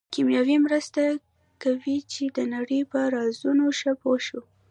کیمیا 0.13 0.41
مرسته 0.65 1.03
کوي 1.63 1.97
چې 2.11 2.23
د 2.35 2.37
نړۍ 2.53 2.81
په 2.91 2.99
رازونو 3.15 3.65
ښه 3.79 3.91
پوه 4.01 4.19
شو. 4.25 4.41